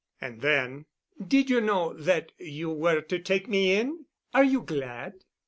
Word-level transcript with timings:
And 0.19 0.41
then, 0.41 0.85
"Did 1.27 1.51
you 1.51 1.61
know 1.61 1.93
that 1.93 2.31
you 2.39 2.71
were 2.71 3.01
to 3.01 3.19
take 3.19 3.47
me 3.47 3.75
in? 3.75 4.05
Are 4.33 4.43
you 4.43 4.61
glad?" 4.61 5.13